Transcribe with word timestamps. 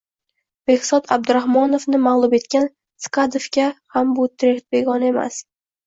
Bekzod 0.71 1.09
Abdurahmonovni 1.17 2.01
mag‘lub 2.07 2.35
etgan 2.39 2.67
Sidakovga 3.07 3.71
ham 3.97 4.19
bu 4.21 4.31
terakt 4.41 4.71
begona 4.79 5.13
emas 5.17 5.45